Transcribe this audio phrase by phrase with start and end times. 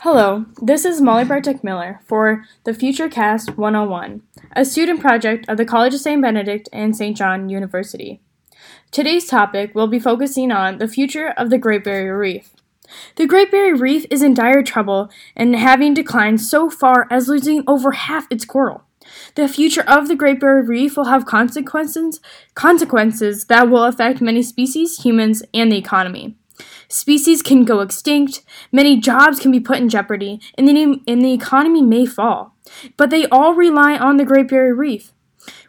[0.00, 4.20] Hello, this is Molly Bartek Miller for the FutureCast 101,
[4.54, 6.20] a student project of the College of St.
[6.20, 7.16] Benedict and St.
[7.16, 8.20] John University.
[8.90, 12.50] Today's topic will be focusing on the future of the Great Barrier Reef.
[13.16, 17.64] The Great Barrier Reef is in dire trouble and having declined so far as losing
[17.66, 18.84] over half its coral.
[19.34, 22.20] The future of the Great Barrier Reef will have consequences,
[22.54, 26.36] consequences that will affect many species, humans, and the economy.
[26.88, 31.32] Species can go extinct, many jobs can be put in jeopardy, and the, and the
[31.32, 32.54] economy may fall.
[32.96, 35.12] But they all rely on the Great Barrier Reef.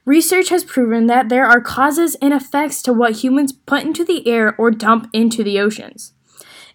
[0.06, 4.28] Research has proven that there are causes and effects to what humans put into the
[4.28, 6.14] air or dump into the oceans.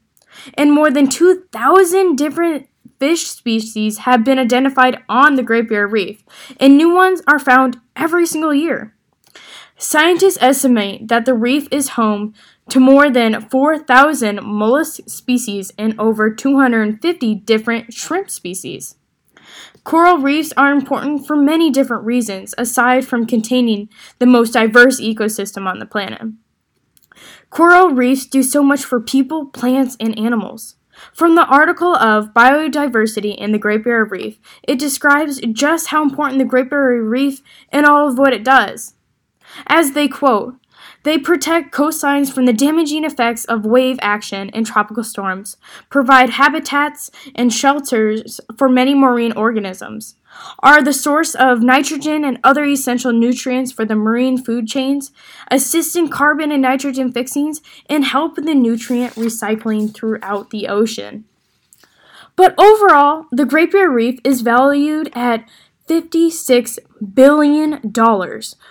[0.55, 6.25] And more than 2,000 different fish species have been identified on the Great Barrier Reef,
[6.59, 8.97] and new ones are found every single year.
[9.83, 12.35] Scientists estimate that the reef is home
[12.69, 18.97] to more than 4,000 mollusk species and over 250 different shrimp species.
[19.83, 25.67] Coral reefs are important for many different reasons, aside from containing the most diverse ecosystem
[25.67, 26.21] on the planet.
[27.49, 30.77] Coral reefs do so much for people, plants, and animals.
[31.15, 36.39] From the article of Biodiversity in the Great Barrier Reef, it describes just how important
[36.39, 38.93] the Great Barrier Reef and all of what it does.
[39.67, 40.57] As they quote,
[41.03, 45.57] they protect coastlines from the damaging effects of wave action and tropical storms,
[45.89, 50.17] provide habitats and shelters for many marine organisms,
[50.61, 55.11] are the source of nitrogen and other essential nutrients for the marine food chains,
[55.51, 61.25] assist in carbon and nitrogen fixings, and help in the nutrient recycling throughout the ocean.
[62.37, 65.47] But overall, the Great Barrier Reef is valued at
[65.91, 66.79] $56
[67.15, 67.81] billion,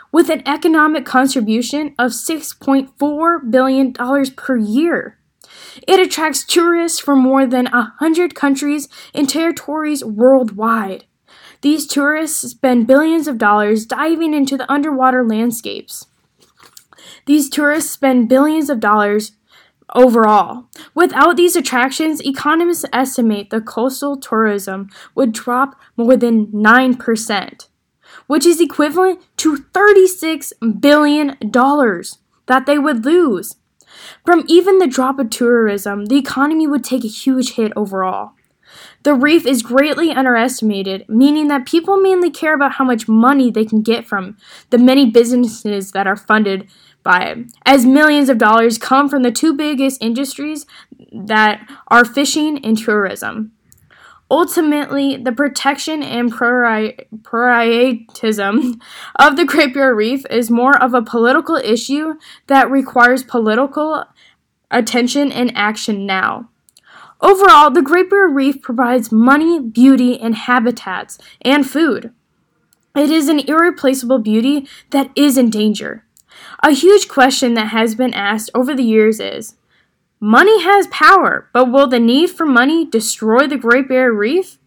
[0.09, 5.17] with an economic contribution of $6.4 billion per year.
[5.85, 11.03] It attracts tourists from more than 100 countries and territories worldwide.
[11.59, 16.07] These tourists spend billions of dollars diving into the underwater landscapes.
[17.25, 19.33] These tourists spend billions of dollars
[19.95, 20.65] overall.
[20.93, 27.67] Without these attractions, economists estimate the coastal tourism would drop more than 9%,
[28.27, 31.37] which is equivalent to $36 billion
[32.45, 33.55] that they would lose.
[34.25, 38.33] From even the drop of tourism, the economy would take a huge hit overall.
[39.03, 43.65] The reef is greatly underestimated, meaning that people mainly care about how much money they
[43.65, 44.37] can get from
[44.69, 46.69] the many businesses that are funded
[47.09, 50.67] by it, as millions of dollars come from the two biggest industries
[51.11, 53.51] that are fishing and tourism.
[54.29, 58.79] Ultimately, the protection and prioritism
[59.15, 62.13] of the Great Barrier Reef is more of a political issue
[62.45, 64.05] that requires political
[64.69, 66.51] attention and action now.
[67.21, 72.13] Overall, the Great Barrier Reef provides money, beauty, and habitats, and food.
[72.95, 76.05] It is an irreplaceable beauty that is in danger.
[76.63, 79.55] A huge question that has been asked over the years is
[80.19, 84.57] Money has power, but will the need for money destroy the Great Barrier Reef?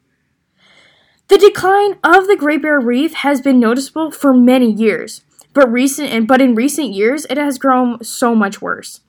[1.28, 5.22] The decline of the Great Barrier Reef has been noticeable for many years,
[5.52, 9.00] but recent but in recent years it has grown so much worse.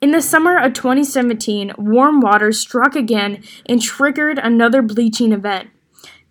[0.00, 5.70] In the summer of 2017, warm waters struck again and triggered another bleaching event.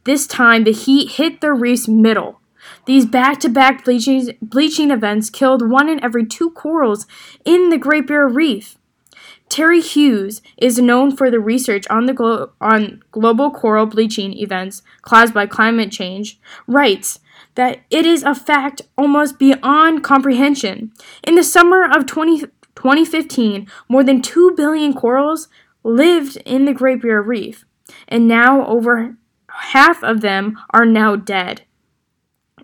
[0.04, 2.41] This time, the heat hit the reef's middle.
[2.86, 7.06] These back to back bleaching events killed one in every two corals
[7.46, 8.78] in the Great Barrier Reef.
[9.50, 14.82] Terry Hughes is known for the research on the glo- on global coral bleaching events
[15.02, 16.40] caused by climate change.
[16.68, 17.20] Writes
[17.56, 20.94] that it is a fact almost beyond comprehension.
[21.28, 22.46] In the summer of 20,
[22.76, 25.50] 2015, more than 2 billion corals
[25.84, 27.66] lived in the Great Barrier Reef,
[28.08, 29.18] and now over
[29.48, 31.64] half of them are now dead.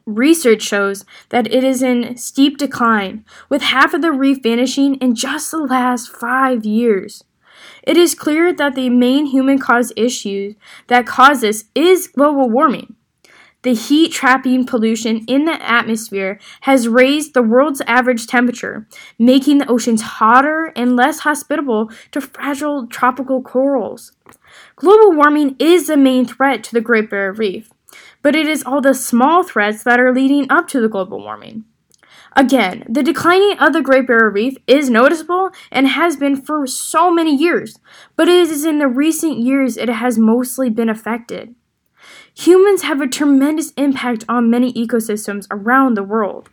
[0.07, 5.15] Research shows that it is in steep decline, with half of the reef vanishing in
[5.15, 7.25] just the last five years.
[7.83, 10.53] It is clear that the main human caused issue
[10.87, 12.95] that causes is global warming.
[13.63, 18.87] The heat trapping pollution in the atmosphere has raised the world's average temperature,
[19.19, 24.13] making the oceans hotter and less hospitable to fragile tropical corals.
[24.77, 27.73] Global warming is the main threat to the Great Barrier Reef
[28.27, 31.63] but it is all the small threats that are leading up to the global warming.
[32.35, 37.09] Again, the declining of the Great Barrier Reef is noticeable and has been for so
[37.09, 37.79] many years,
[38.17, 41.55] but it is in the recent years it has mostly been affected.
[42.33, 46.49] Humans have a tremendous impact on many ecosystems around the world.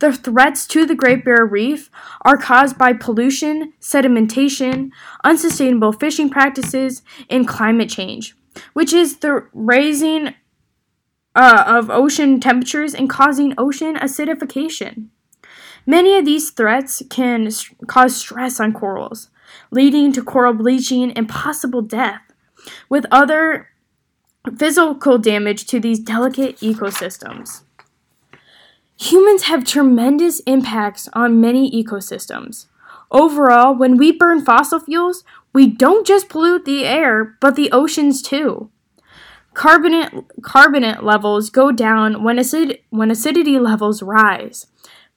[0.00, 1.88] The threats to the Great Barrier Reef
[2.22, 4.90] are caused by pollution, sedimentation,
[5.22, 8.34] unsustainable fishing practices, and climate change,
[8.72, 10.34] which is the raising
[11.34, 15.06] uh, of ocean temperatures and causing ocean acidification.
[15.86, 19.28] Many of these threats can st- cause stress on corals,
[19.70, 22.22] leading to coral bleaching and possible death,
[22.88, 23.68] with other
[24.56, 27.62] physical damage to these delicate ecosystems.
[29.00, 32.66] Humans have tremendous impacts on many ecosystems.
[33.10, 38.22] Overall, when we burn fossil fuels, we don't just pollute the air, but the oceans
[38.22, 38.70] too.
[39.54, 40.12] Carbonate,
[40.42, 44.66] carbonate levels go down when, acid, when acidity levels rise,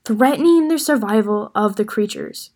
[0.04, 2.52] threatening the survival of the creatures.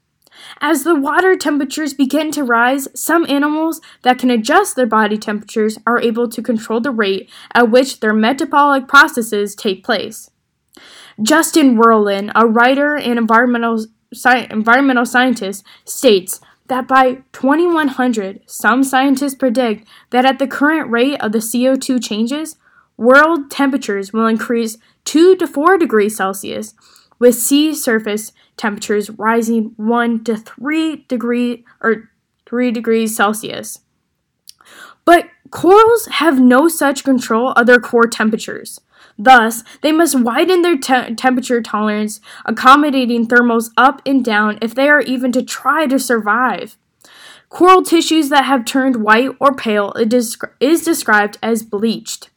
[0.62, 5.78] As the water temperatures begin to rise, some animals that can adjust their body temperatures
[5.86, 10.30] are able to control the rate at which their metabolic processes take place.
[11.22, 16.40] Justin Werlin, a writer and environmental, sci- environmental scientist, states
[16.70, 22.56] that by 2100, some scientists predict that at the current rate of the CO2 changes,
[22.96, 26.74] world temperatures will increase 2 to 4 degrees Celsius,
[27.18, 32.10] with sea surface temperatures rising 1 to 3 degree or
[32.46, 33.80] 3 degrees Celsius.
[35.06, 38.80] But corals have no such control of their core temperatures.
[39.22, 44.88] Thus, they must widen their te- temperature tolerance, accommodating thermals up and down if they
[44.88, 46.78] are even to try to survive.
[47.50, 52.30] Coral tissues that have turned white or pale is described as bleached.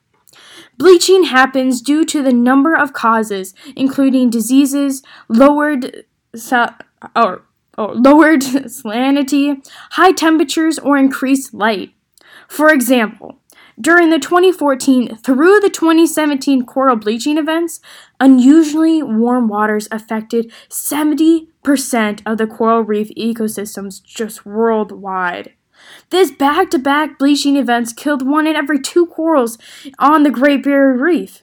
[0.77, 6.05] Bleaching happens due to the number of causes, including diseases, lowered
[6.35, 6.75] sa-
[7.15, 7.43] or,
[7.79, 11.93] or lowered salinity, high temperatures, or increased light.
[12.49, 13.39] For example,
[13.83, 17.81] during the 2014 through the 2017 coral bleaching events,
[18.21, 25.55] unusually warm waters affected 70% of the coral reef ecosystems just worldwide.
[26.11, 29.59] This back to back bleaching events killed one in every two corals
[29.99, 31.43] on the Great Barrier Reef.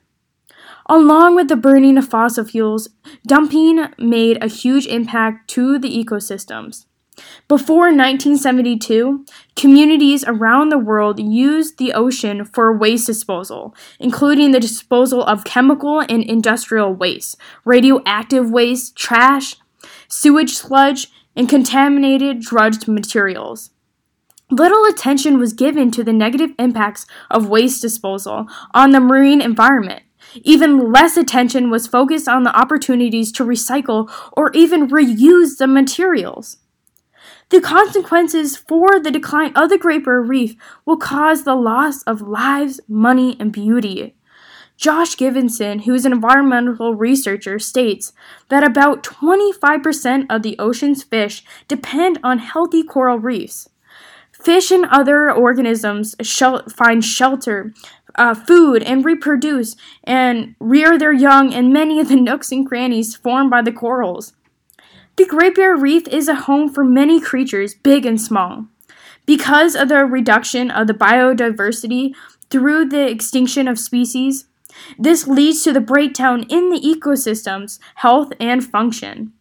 [0.87, 2.87] Along with the burning of fossil fuels,
[3.27, 6.85] dumping made a huge impact to the ecosystems.
[7.49, 9.25] Before 1972,
[9.55, 15.99] communities around the world used the ocean for waste disposal, including the disposal of chemical
[15.99, 19.55] and industrial waste, radioactive waste, trash,
[20.07, 23.71] sewage sludge, and contaminated dredged materials.
[24.51, 30.03] Little attention was given to the negative impacts of waste disposal on the marine environment.
[30.35, 36.57] Even less attention was focused on the opportunities to recycle or even reuse the materials.
[37.49, 42.21] The consequences for the decline of the Great Barrier Reef will cause the loss of
[42.21, 44.15] lives, money, and beauty.
[44.77, 48.13] Josh Givenson, who is an environmental researcher, states
[48.49, 53.67] that about 25% of the ocean's fish depend on healthy coral reefs.
[54.31, 57.73] Fish and other organisms shel- find shelter,
[58.15, 63.15] uh, food, and reproduce and rear their young in many of the nooks and crannies
[63.15, 64.33] formed by the corals.
[65.19, 68.67] The Great Barrier Reef is a home for many creatures, big and small.
[69.25, 72.13] Because of the reduction of the biodiversity
[72.49, 74.45] through the extinction of species,
[74.97, 79.33] this leads to the breakdown in the ecosystem's health and function.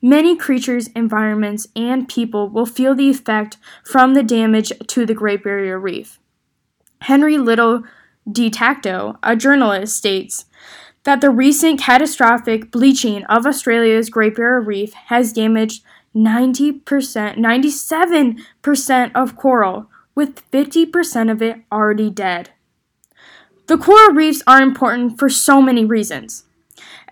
[0.00, 5.44] Many creatures, environments, and people will feel the effect from the damage to the Great
[5.44, 6.18] Barrier Reef.
[7.02, 7.82] Henry Little
[8.26, 10.46] de Tacto, a journalist, states
[11.04, 15.82] that the recent catastrophic bleaching of Australia's Great Barrier Reef has damaged
[16.14, 22.50] 90%, 97% of coral, with 50% of it already dead.
[23.66, 26.44] The coral reefs are important for so many reasons.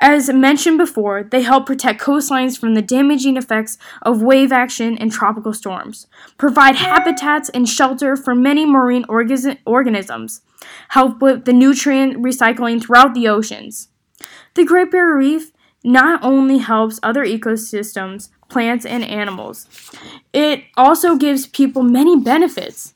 [0.00, 5.11] As mentioned before, they help protect coastlines from the damaging effects of wave action and
[5.11, 10.43] tropical storms, provide habitats and shelter for many marine organisms,
[10.90, 13.88] help with the nutrient recycling throughout the oceans.
[14.55, 15.52] The Great Barrier Reef
[15.83, 19.67] not only helps other ecosystems, plants, and animals,
[20.33, 22.95] it also gives people many benefits.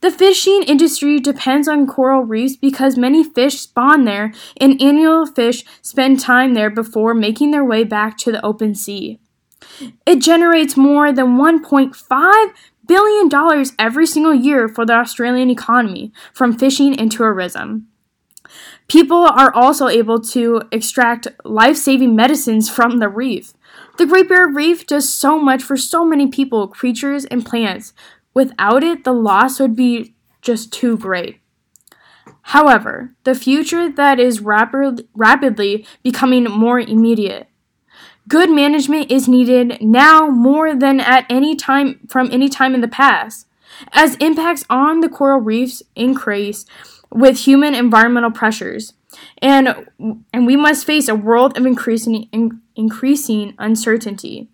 [0.00, 5.64] The fishing industry depends on coral reefs because many fish spawn there and annual fish
[5.82, 9.18] spend time there before making their way back to the open sea.
[10.06, 12.52] It generates more than $1.5
[12.86, 17.88] billion every single year for the Australian economy from fishing and tourism.
[18.86, 23.52] People are also able to extract life saving medicines from the reef.
[23.98, 27.92] The Great Barrier Reef does so much for so many people, creatures, and plants
[28.38, 31.40] Without it, the loss would be just too great.
[32.54, 37.48] However, the future that is rapid, rapidly becoming more immediate.
[38.28, 42.86] Good management is needed now more than at any time from any time in the
[42.86, 43.48] past.
[43.90, 46.64] As impacts on the coral reefs increase
[47.10, 48.92] with human environmental pressures,
[49.42, 49.88] and
[50.32, 54.48] and we must face a world of increasing in, increasing uncertainty.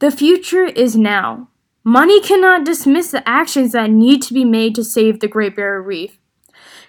[0.00, 1.50] The future is now.
[1.90, 5.82] Money cannot dismiss the actions that need to be made to save the Great Barrier
[5.82, 6.20] Reef.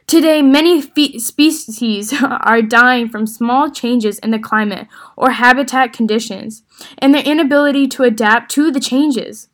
[0.06, 6.62] Today, many fe- species are dying from small changes in the climate or habitat conditions
[7.00, 9.48] and their inability to adapt to the changes.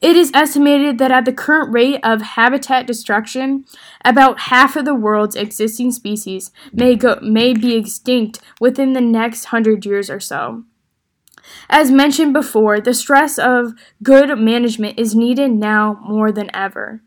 [0.00, 3.64] It is estimated that at the current rate of habitat destruction,
[4.04, 9.44] about half of the world's existing species may, go, may be extinct within the next
[9.44, 10.64] hundred years or so.
[11.68, 13.72] As mentioned before, the stress of
[14.02, 17.02] good management is needed now more than ever.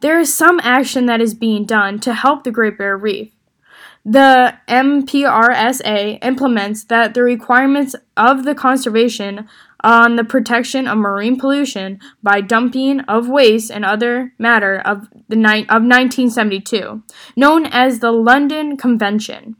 [0.00, 3.32] There is some action that is being done to help the Great Barrier Reef.
[4.04, 9.48] The MPRSA implements that the requirements of the conservation
[9.84, 15.36] on the protection of marine pollution by dumping of waste and other matter of the
[15.36, 17.02] ni- of 1972,
[17.36, 19.56] known as the London Convention.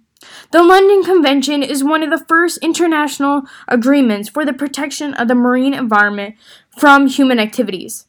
[0.51, 5.35] The London Convention is one of the first international agreements for the protection of the
[5.35, 6.37] marine environment
[6.79, 8.07] from human activities.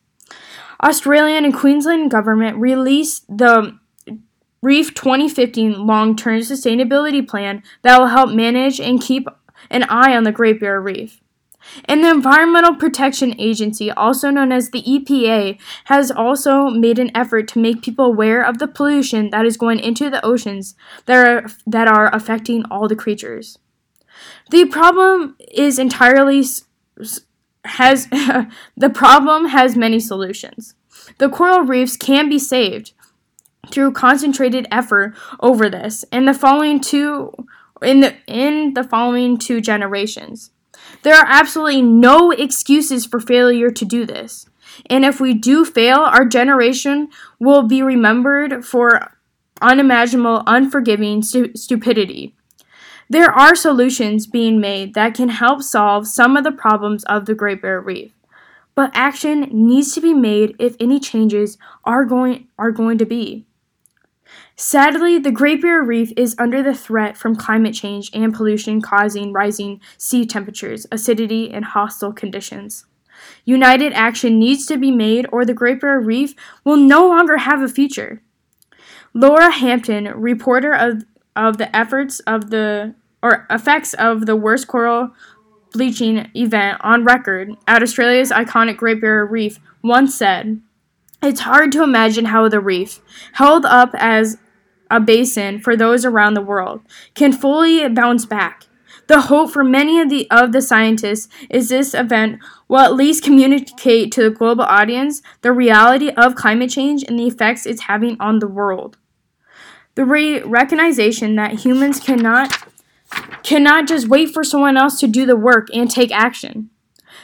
[0.84, 3.78] Australian and Queensland government released the
[4.62, 9.28] Reef 2015 long-term sustainability plan that will help manage and keep
[9.70, 11.23] an eye on the Great Barrier Reef.
[11.86, 17.48] And the Environmental Protection Agency, also known as the EPA, has also made an effort
[17.50, 21.50] to make people aware of the pollution that is going into the oceans that are,
[21.66, 23.58] that are affecting all the creatures.
[24.52, 26.44] The problem is entirely
[27.66, 28.08] has
[28.78, 30.76] the problem has many solutions.
[31.18, 32.94] The coral reefs can be saved
[33.72, 37.32] through concentrated effort over this in the following two
[37.82, 40.52] in the in the following two generations.
[41.02, 44.46] There are absolutely no excuses for failure to do this.
[44.90, 47.10] And if we do fail, our generation
[47.40, 49.14] will be remembered for
[49.62, 52.36] unimaginable, unforgiving stu- stupidity.
[53.10, 57.36] There are solutions being made that can help solve some of the problems of the
[57.36, 58.12] Great Barrier Reef.
[58.76, 63.46] But action needs to be made if any changes are going are going to be.
[64.56, 69.34] Sadly, the Great Barrier Reef is under the threat from climate change and pollution causing
[69.34, 72.86] rising sea temperatures, acidity, and hostile conditions.
[73.46, 77.62] United action needs to be made, or the Great Barrier Reef will no longer have
[77.62, 78.22] a future.
[79.14, 81.04] Laura Hampton, reporter of,
[81.36, 85.12] of the efforts of the or effects of the worst coral
[85.72, 90.62] bleaching event on record at Australia's iconic Great Barrier Reef, once said,
[91.22, 93.00] It's hard to imagine how the reef,
[93.34, 94.38] held up as
[94.90, 96.82] a basin for those around the world,
[97.16, 98.68] can fully bounce back.
[99.08, 103.24] The hope for many of the of the scientists is this event will at least
[103.24, 108.16] communicate to the global audience the reality of climate change and the effects it's having
[108.20, 108.98] on the world.
[109.96, 112.68] The re- recognition that humans cannot
[113.44, 116.70] cannot just wait for someone else to do the work and take action.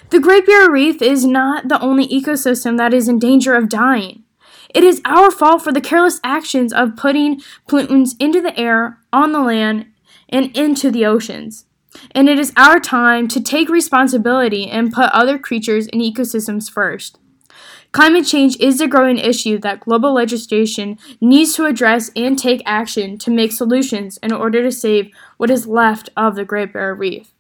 [0.09, 4.23] The Great Barrier Reef is not the only ecosystem that is in danger of dying.
[4.73, 9.31] It is our fault for the careless actions of putting pollutants into the air, on
[9.31, 9.87] the land,
[10.29, 11.65] and into the oceans.
[12.11, 17.17] and it is our time to take responsibility and put other creatures and ecosystems first.
[17.91, 23.17] Climate change is a growing issue that global legislation needs to address and take action
[23.17, 27.33] to make solutions in order to save what is left of the Great Barrier Reef.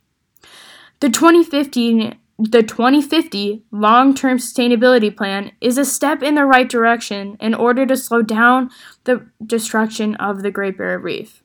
[0.99, 7.35] The 2015 the 2050 long term sustainability plan is a step in the right direction
[7.41, 8.69] in order to slow down
[9.03, 11.43] the destruction of the Great Barrier Reef.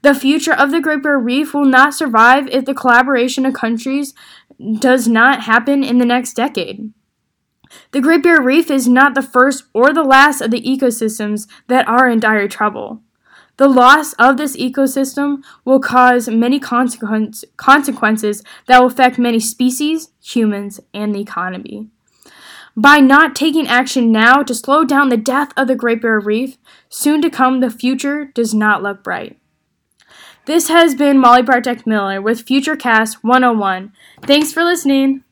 [0.00, 4.14] The future of the Great Barrier Reef will not survive if the collaboration of countries
[4.78, 6.90] does not happen in the next decade.
[7.92, 11.86] The Great Barrier Reef is not the first or the last of the ecosystems that
[11.86, 13.02] are in dire trouble.
[13.60, 20.12] The loss of this ecosystem will cause many consequence, consequences that will affect many species,
[20.24, 21.88] humans, and the economy.
[22.74, 26.56] By not taking action now to slow down the death of the Great Barrier Reef,
[26.88, 29.38] soon to come the future does not look bright.
[30.46, 33.92] This has been Molly Bartek Miller with Futurecast 101.
[34.22, 35.22] Thanks for listening.